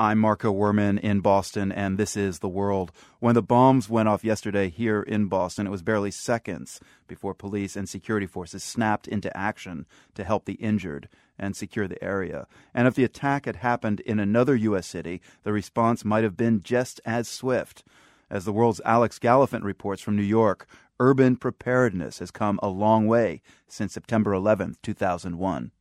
I'm 0.00 0.18
Marco 0.18 0.50
Werman 0.50 0.98
in 0.98 1.20
Boston, 1.20 1.70
and 1.70 1.98
this 1.98 2.16
is 2.16 2.38
The 2.38 2.48
World. 2.48 2.90
When 3.18 3.34
the 3.34 3.42
bombs 3.42 3.90
went 3.90 4.08
off 4.08 4.24
yesterday 4.24 4.70
here 4.70 5.02
in 5.02 5.26
Boston, 5.26 5.66
it 5.66 5.70
was 5.70 5.82
barely 5.82 6.10
seconds 6.10 6.80
before 7.06 7.34
police 7.34 7.76
and 7.76 7.86
security 7.86 8.24
forces 8.24 8.64
snapped 8.64 9.06
into 9.06 9.36
action 9.36 9.84
to 10.14 10.24
help 10.24 10.46
the 10.46 10.54
injured 10.54 11.10
and 11.38 11.54
secure 11.54 11.86
the 11.86 12.02
area. 12.02 12.46
And 12.72 12.88
if 12.88 12.94
the 12.94 13.04
attack 13.04 13.44
had 13.44 13.56
happened 13.56 14.00
in 14.00 14.18
another 14.18 14.56
U.S. 14.56 14.86
city, 14.86 15.20
the 15.42 15.52
response 15.52 16.02
might 16.02 16.24
have 16.24 16.34
been 16.34 16.62
just 16.62 17.02
as 17.04 17.28
swift. 17.28 17.84
As 18.30 18.46
the 18.46 18.54
world's 18.54 18.80
Alex 18.86 19.18
Gallafent 19.18 19.64
reports 19.64 20.00
from 20.00 20.16
New 20.16 20.22
York, 20.22 20.66
urban 20.98 21.36
preparedness 21.36 22.20
has 22.20 22.30
come 22.30 22.58
a 22.62 22.68
long 22.68 23.06
way 23.06 23.42
since 23.68 23.92
September 23.92 24.32
11, 24.32 24.76
2001. 24.82 25.72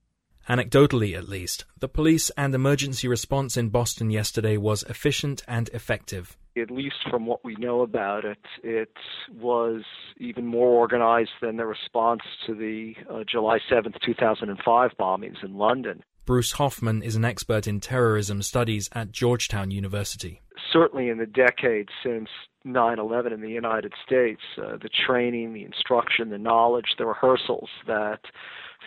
Anecdotally, 0.50 1.16
at 1.16 1.29
least, 1.29 1.66
the 1.77 1.88
police 1.88 2.31
and 2.31 2.55
emergency 2.55 3.07
response 3.07 3.55
in 3.55 3.70
Boston 3.70 4.09
yesterday 4.09 4.57
was 4.57 4.81
efficient 4.84 5.43
and 5.48 5.70
effective. 5.70 6.35
At 6.57 6.71
least 6.71 6.95
from 7.07 7.27
what 7.27 7.45
we 7.45 7.55
know 7.57 7.81
about 7.81 8.26
it, 8.26 8.40
it 8.63 8.95
was 9.40 9.84
even 10.17 10.48
more 10.48 10.70
organized 10.70 11.30
than 11.40 11.57
the 11.57 11.67
response 11.67 12.21
to 12.48 12.55
the 12.55 12.95
uh, 13.07 13.23
July 13.31 13.59
7th, 13.71 14.02
2005 14.04 14.91
bombings 14.99 15.43
in 15.43 15.55
London. 15.55 16.04
Bruce 16.26 16.54
Hoffman 16.54 17.04
is 17.04 17.16
an 17.16 17.26
expert 17.26 17.68
in 17.68 17.79
terrorism 17.79 18.41
studies 18.41 18.90
at 18.93 19.12
Georgetown 19.12 19.70
University. 19.70 20.41
Certainly, 20.73 21.09
in 21.09 21.20
the 21.20 21.27
decades 21.27 21.90
since 22.04 22.27
9 22.63 22.99
11 22.99 23.34
in 23.34 23.41
the 23.41 23.49
United 23.49 23.94
States, 24.05 24.41
uh, 24.58 24.77
the 24.81 24.90
training, 24.90 25.54
the 25.54 25.63
instruction, 25.63 26.30
the 26.30 26.38
knowledge, 26.38 26.95
the 26.98 27.05
rehearsals 27.05 27.70
that 27.88 28.20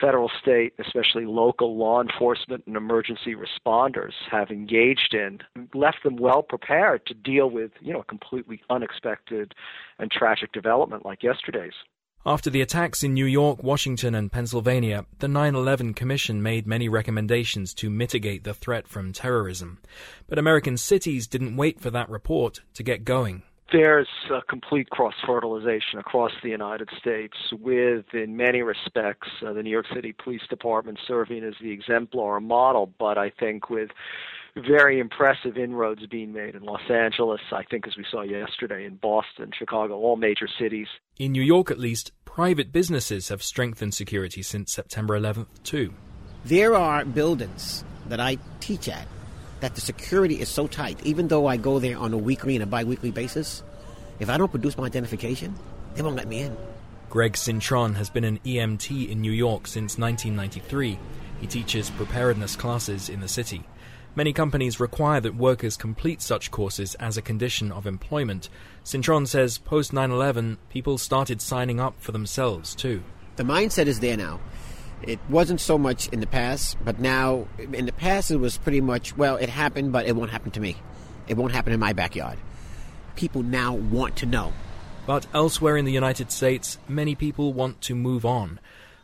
federal, 0.01 0.31
state, 0.41 0.73
especially 0.79 1.27
local 1.27 1.77
law 1.77 2.01
enforcement 2.01 2.65
and 2.67 2.77
emergency 2.77 3.35
responders 3.35 4.13
have 4.31 4.51
engaged 4.51 5.15
in 5.15 5.39
left 5.75 6.03
them 6.03 6.17
well 6.17 6.43
prepared 6.43 7.05
to 7.07 7.15
deal 7.15 7.49
with, 7.51 7.71
you 7.81 7.93
know, 7.93 8.01
a 8.01 8.05
completely 8.05 8.61
unexpected 8.71 9.55
and 9.99 10.11
tragic 10.11 10.53
development 10.53 11.05
like 11.05 11.23
yesterday's. 11.23 11.75
After 12.25 12.51
the 12.51 12.61
attacks 12.61 13.03
in 13.03 13.15
New 13.15 13.27
York, 13.27 13.65
Washington, 13.65 14.15
and 14.15 14.31
Pennsylvania, 14.31 15.07
the 15.19 15.27
9 15.27 15.57
11 15.57 15.95
Commission 15.95 16.41
made 16.41 16.69
many 16.69 16.89
recommendations 16.89 17.75
to 17.75 17.91
mitigate 17.91 18.45
the 18.45 18.55
threat 18.55 18.87
from 18.87 19.13
terrorism. 19.13 19.81
But 20.29 20.39
American 20.39 20.77
cities 20.77 21.27
didn't 21.27 21.57
wait 21.57 21.81
for 21.81 21.91
that 21.91 22.09
report 22.09 22.61
to 22.75 22.85
get 22.85 23.05
going 23.05 23.43
there's 23.73 24.09
a 24.31 24.43
complete 24.43 24.91
cross 24.91 25.15
fertilization 25.27 25.99
across 25.99 26.33
the 26.43 26.51
United 26.51 26.89
States, 26.99 27.35
with, 27.53 28.05
in 28.13 28.37
many 28.37 28.63
respects, 28.63 29.29
uh, 29.45 29.53
the 29.53 29.63
New 29.63 29.71
York 29.71 29.87
City 29.93 30.15
Police 30.23 30.43
Department 30.49 30.99
serving 31.07 31.43
as 31.43 31.55
the 31.61 31.71
exemplar 31.71 32.41
model, 32.41 32.93
but 32.99 33.19
I 33.19 33.31
think 33.31 33.71
with 33.71 33.91
very 34.57 35.01
impressive 35.01 35.57
inroads 35.57 36.07
being 36.07 36.33
made 36.33 36.55
in 36.55 36.63
Los 36.63 36.91
Angeles, 36.91 37.41
I 37.51 37.63
think, 37.65 37.87
as 37.87 37.97
we 37.97 38.05
saw 38.11 38.23
yesterday, 38.23 38.85
in 38.85 38.97
Boston, 38.97 39.51
Chicago, 39.59 39.95
all 39.95 40.17
major 40.17 40.47
cities. 40.61 40.89
In 41.19 41.33
New 41.33 41.43
York, 41.43 41.71
at 41.71 41.79
least, 41.79 42.13
private 42.25 42.71
businesses 42.71 43.29
have 43.29 43.43
strengthened 43.43 43.95
security 43.95 44.43
since 44.43 44.73
September 44.73 45.19
11th, 45.19 45.47
too. 45.65 45.95
There 46.45 46.75
are 46.75 47.05
buildings 47.05 47.85
that 48.09 48.21
I 48.21 48.37
teach 48.61 48.89
at 48.89 49.07
that 49.63 49.77
the 49.77 49.81
security 49.81 50.41
is 50.41 50.49
so 50.49 50.67
tight, 50.67 50.99
even 51.05 51.29
though 51.29 51.47
I 51.47 51.57
go 51.57 51.79
there 51.79 51.97
on 51.97 52.13
a 52.13 52.19
weekly 52.19 52.57
and 52.57 52.65
a 52.65 52.67
bi 52.67 52.83
weekly 52.83 53.13
basis, 53.13 53.63
if 54.19 54.29
I 54.29 54.37
don't 54.37 54.51
produce 54.51 54.77
my 54.77 54.87
identification, 54.87 55.55
they 55.95 56.03
won't 56.03 56.17
let 56.17 56.27
me 56.27 56.41
in. 56.41 56.57
Greg 57.09 57.35
Cintron 57.35 57.95
has 57.95 58.11
been 58.11 58.25
an 58.25 58.41
EMT 58.45 59.09
in 59.09 59.21
New 59.21 59.31
York 59.31 59.69
since 59.69 59.97
1993. 59.97 60.99
He 61.41 61.47
teaches 61.47 61.91
preparedness 61.91 62.57
classes 62.57 63.09
in 63.09 63.21
the 63.21 63.29
city. 63.29 63.63
Many 64.17 64.33
companies 64.33 64.81
require 64.81 65.21
that 65.21 65.37
workers 65.37 65.77
complete 65.77 66.23
such 66.23 66.51
courses 66.51 66.97
as 66.97 67.17
a 67.17 67.23
condition 67.23 67.71
of 67.71 67.87
employment. 67.87 68.49
Cintron 68.85 69.29
says 69.29 69.59
post 69.59 69.93
9 69.93 70.11
11, 70.11 70.59
people 70.71 70.99
started 70.99 71.41
signing 71.41 71.79
up 71.79 71.95
for 72.01 72.11
themselves 72.11 72.75
too. 72.75 73.05
The 73.37 73.45
mindset 73.45 73.87
is 73.87 74.01
there 74.01 74.17
now. 74.17 74.41
It 75.05 75.19
wasn't 75.29 75.61
so 75.61 75.79
much 75.79 76.07
in 76.09 76.21
the 76.21 76.29
past, 76.29 76.77
but 76.85 77.01
now, 77.01 77.49
in 77.59 77.87
the 77.87 77.93
past, 77.93 78.31
it 78.31 78.37
was 78.37 78.57
pretty 78.57 78.81
much, 78.81 79.17
well, 79.17 79.37
it 79.37 79.49
happened, 79.49 79.93
but 79.93 80.07
it 80.07 80.15
won't 80.15 80.31
happen 80.31 80.53
to 80.53 80.61
me. 80.61 80.77
It 81.27 81.37
won't 81.37 81.53
happen 81.53 81.73
in 81.73 81.81
my 81.81 81.93
backyard. 81.93 82.39
People 83.17 83.43
now 83.43 83.75
want 83.75 84.17
to 84.17 84.27
know. 84.27 84.53
But 85.05 85.27
elsewhere 85.35 85.77
in 85.77 85.85
the 85.85 85.93
United 85.93 86.31
States, 86.31 86.79
many 86.89 87.17
people 87.17 87.53
want 87.53 87.81
to 87.83 87.97
move 87.97 88.25
on. 88.25 88.61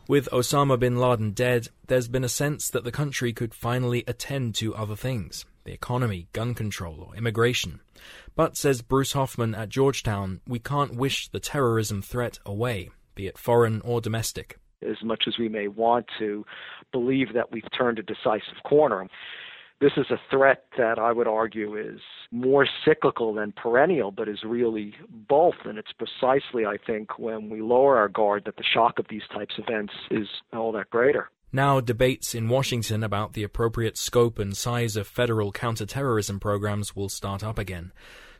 With 0.07 0.29
Osama 0.31 0.79
bin 0.79 0.97
Laden 0.97 1.31
dead, 1.31 1.67
there's 1.87 2.07
been 2.07 2.23
a 2.23 2.29
sense 2.29 2.69
that 2.69 2.85
the 2.85 2.91
country 2.91 3.33
could 3.33 3.53
finally 3.53 4.05
attend 4.07 4.55
to 4.55 4.75
other 4.75 4.95
things 4.95 5.45
the 5.65 5.73
economy, 5.73 6.29
gun 6.31 6.55
control, 6.55 7.09
or 7.09 7.15
immigration. 7.17 7.81
But, 8.35 8.55
says 8.55 8.81
Bruce 8.81 9.11
Hoffman 9.11 9.53
at 9.53 9.67
Georgetown, 9.67 10.39
we 10.47 10.59
can't 10.59 10.95
wish 10.95 11.27
the 11.27 11.41
terrorism 11.41 12.01
threat 12.01 12.39
away, 12.45 12.89
be 13.13 13.27
it 13.27 13.37
foreign 13.37 13.81
or 13.81 13.99
domestic 13.99 14.57
as 14.87 14.97
much 15.03 15.23
as 15.27 15.37
we 15.37 15.49
may 15.49 15.67
want 15.67 16.05
to 16.19 16.45
believe 16.91 17.33
that 17.33 17.51
we've 17.51 17.69
turned 17.77 17.99
a 17.99 18.03
decisive 18.03 18.63
corner. 18.63 19.07
This 19.81 19.93
is 19.95 20.07
a 20.11 20.19
threat 20.29 20.65
that 20.77 20.99
I 20.99 21.13
would 21.13 21.27
argue 21.27 21.77
is 21.77 22.01
more 22.31 22.67
cyclical 22.83 23.33
than 23.33 23.53
perennial, 23.53 24.11
but 24.11 24.27
is 24.27 24.43
really 24.43 24.93
both. 25.29 25.55
And 25.63 25.77
it's 25.77 25.93
precisely, 25.93 26.65
I 26.65 26.75
think, 26.85 27.17
when 27.17 27.49
we 27.49 27.61
lower 27.61 27.97
our 27.97 28.09
guard 28.09 28.43
that 28.45 28.57
the 28.57 28.63
shock 28.63 28.99
of 28.99 29.05
these 29.09 29.21
types 29.33 29.55
of 29.57 29.63
events 29.69 29.93
is 30.11 30.27
all 30.51 30.73
that 30.73 30.89
greater. 30.89 31.29
Now, 31.51 31.79
debates 31.79 32.35
in 32.35 32.47
Washington 32.47 33.03
about 33.03 33.33
the 33.33 33.43
appropriate 33.43 33.97
scope 33.97 34.37
and 34.37 34.55
size 34.55 34.95
of 34.95 35.07
federal 35.07 35.51
counterterrorism 35.51 36.39
programs 36.39 36.95
will 36.95 37.09
start 37.09 37.43
up 37.43 37.57
again. 37.57 37.91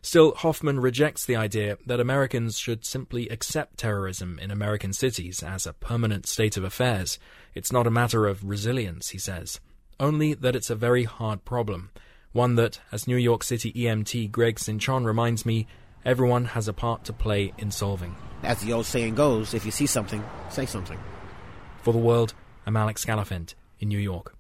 Still, 0.02 0.34
Hoffman 0.36 0.80
rejects 0.80 1.26
the 1.26 1.36
idea 1.36 1.78
that 1.86 2.00
Americans 2.00 2.58
should 2.58 2.86
simply 2.86 3.28
accept 3.30 3.80
terrorism 3.80 4.40
in 4.40 4.52
American 4.52 4.94
cities 4.94 5.44
as 5.44 5.66
a 5.66 5.74
permanent 5.74 6.28
state 6.28 6.56
of 6.56 6.64
affairs. 6.64 7.20
It's 7.56 7.72
not 7.72 7.88
a 7.88 7.92
matter 7.92 8.28
of 8.28 8.44
resilience, 8.44 9.10
he 9.10 9.18
says, 9.18 9.60
only 10.00 10.36
that 10.36 10.56
it's 10.56 10.70
a 10.70 10.76
very 10.76 11.04
hard 11.04 11.44
problem, 11.44 11.90
one 12.32 12.56
that, 12.56 12.80
as 12.92 13.08
New 13.08 13.18
York 13.18 13.44
City 13.44 13.74
EMT 13.74 14.32
Greg 14.32 14.56
Cintron 14.56 15.04
reminds 15.04 15.46
me, 15.46 15.68
everyone 16.06 16.46
has 16.46 16.68
a 16.68 16.74
part 16.74 17.04
to 17.06 17.14
play 17.14 17.54
in 17.58 17.72
solving. 17.72 18.16
As 18.44 18.62
the 18.62 18.72
old 18.72 18.86
saying 18.86 19.16
goes, 19.16 19.54
if 19.54 19.66
you 19.66 19.72
see 19.72 19.88
something, 19.88 20.24
say 20.50 20.66
something. 20.66 21.00
For 21.82 21.92
the 21.92 22.00
world, 22.00 22.34
I'm 22.70 22.78
Alex 22.78 23.04
Gallafent 23.04 23.56
in 23.80 23.88
New 23.88 23.98
York. 23.98 24.36